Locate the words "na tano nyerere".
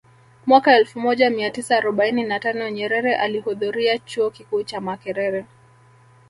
2.23-3.15